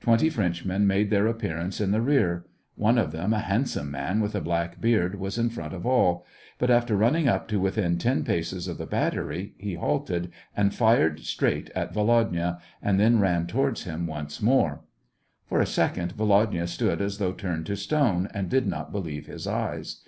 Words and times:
Twenty 0.00 0.28
Frenchmen 0.28 0.86
made 0.86 1.08
their 1.08 1.26
appearance 1.26 1.80
in 1.80 1.92
the 1.92 2.02
rear. 2.02 2.44
One 2.74 2.98
of 2.98 3.10
them, 3.10 3.32
a 3.32 3.38
handsome 3.38 3.90
man 3.90 4.20
with 4.20 4.34
a 4.34 4.40
black 4.42 4.82
beard, 4.82 5.18
was 5.18 5.38
in 5.38 5.48
front 5.48 5.72
of 5.72 5.86
all; 5.86 6.26
but, 6.58 6.68
after 6.68 6.94
running 6.94 7.26
up 7.26 7.48
to 7.48 7.58
within 7.58 7.96
ten 7.96 8.22
paces 8.22 8.68
of 8.68 8.76
the 8.76 8.84
battery, 8.84 9.54
he 9.56 9.72
halted, 9.76 10.30
and 10.54 10.74
fired 10.74 11.20
straight 11.20 11.70
at 11.74 11.94
Volodya, 11.94 12.58
and 12.82 13.00
then 13.00 13.18
ran 13.18 13.46
towards 13.46 13.84
him 13.84 14.06
once 14.06 14.42
more. 14.42 14.82
For 15.46 15.58
a 15.58 15.64
second, 15.66 16.12
Volodya 16.16 16.66
stood 16.66 17.00
as 17.00 17.16
though 17.16 17.32
turned 17.32 17.64
to 17.64 17.76
stone, 17.76 18.28
and 18.34 18.50
did 18.50 18.66
not 18.66 18.92
believe 18.92 19.24
his 19.24 19.46
eyes. 19.46 20.02